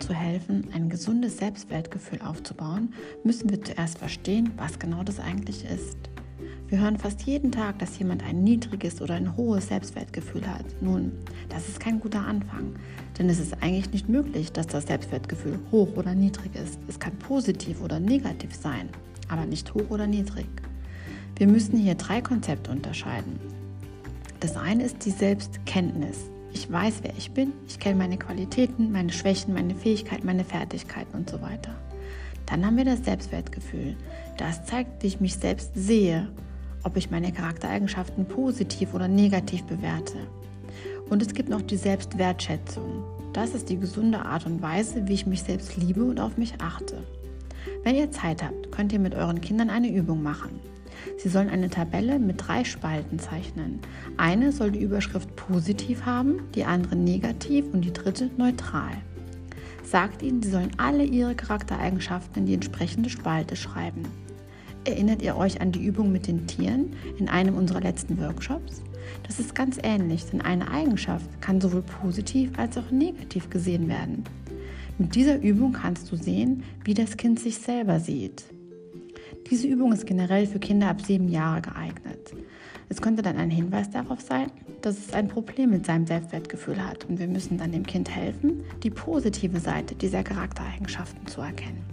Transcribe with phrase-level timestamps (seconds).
[0.00, 2.92] zu helfen, ein gesundes Selbstwertgefühl aufzubauen,
[3.22, 5.96] müssen wir zuerst verstehen, was genau das eigentlich ist.
[6.68, 10.64] Wir hören fast jeden Tag, dass jemand ein niedriges oder ein hohes Selbstwertgefühl hat.
[10.80, 11.12] Nun,
[11.48, 12.74] das ist kein guter Anfang,
[13.18, 16.78] denn es ist eigentlich nicht möglich, dass das Selbstwertgefühl hoch oder niedrig ist.
[16.88, 18.88] Es kann positiv oder negativ sein,
[19.28, 20.46] aber nicht hoch oder niedrig.
[21.36, 23.38] Wir müssen hier drei Konzepte unterscheiden.
[24.40, 26.30] Das eine ist die Selbstkenntnis.
[26.54, 31.16] Ich weiß, wer ich bin, ich kenne meine Qualitäten, meine Schwächen, meine Fähigkeiten, meine Fertigkeiten
[31.16, 31.74] und so weiter.
[32.46, 33.96] Dann haben wir das Selbstwertgefühl.
[34.36, 36.28] Das zeigt, wie ich mich selbst sehe,
[36.84, 40.16] ob ich meine Charaktereigenschaften positiv oder negativ bewerte.
[41.10, 43.02] Und es gibt noch die Selbstwertschätzung.
[43.32, 46.54] Das ist die gesunde Art und Weise, wie ich mich selbst liebe und auf mich
[46.60, 47.02] achte.
[47.82, 50.60] Wenn ihr Zeit habt, könnt ihr mit euren Kindern eine Übung machen.
[51.18, 53.80] Sie sollen eine Tabelle mit drei Spalten zeichnen.
[54.16, 58.92] Eine soll die Überschrift positiv haben, die andere negativ und die dritte neutral.
[59.84, 64.02] Sagt ihnen, sie sollen alle ihre Charaktereigenschaften in die entsprechende Spalte schreiben.
[64.84, 68.82] Erinnert ihr euch an die Übung mit den Tieren in einem unserer letzten Workshops?
[69.26, 74.24] Das ist ganz ähnlich, denn eine Eigenschaft kann sowohl positiv als auch negativ gesehen werden.
[74.98, 78.44] Mit dieser Übung kannst du sehen, wie das Kind sich selber sieht.
[79.50, 82.34] Diese Übung ist generell für Kinder ab sieben Jahre geeignet.
[82.88, 84.50] Es könnte dann ein Hinweis darauf sein,
[84.80, 88.62] dass es ein Problem mit seinem Selbstwertgefühl hat und wir müssen dann dem Kind helfen,
[88.82, 91.84] die positive Seite dieser Charaktereigenschaften zu erkennen.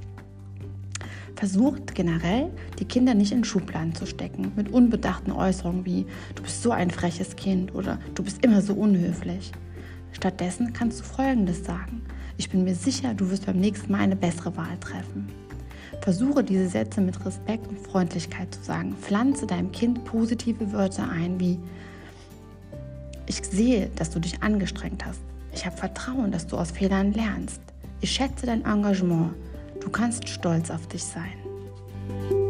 [1.35, 6.61] Versucht generell, die Kinder nicht in Schubladen zu stecken mit unbedachten Äußerungen wie du bist
[6.61, 9.51] so ein freches Kind oder du bist immer so unhöflich.
[10.13, 12.01] Stattdessen kannst du Folgendes sagen.
[12.37, 15.27] Ich bin mir sicher, du wirst beim nächsten Mal eine bessere Wahl treffen.
[15.99, 18.95] Versuche diese Sätze mit Respekt und Freundlichkeit zu sagen.
[19.01, 21.59] Pflanze deinem Kind positive Wörter ein, wie
[23.27, 25.19] ich sehe, dass du dich angestrengt hast.
[25.53, 27.61] Ich habe Vertrauen, dass du aus Fehlern lernst.
[27.99, 29.33] Ich schätze dein Engagement.
[29.79, 32.40] Du kannst stolz auf dich sein.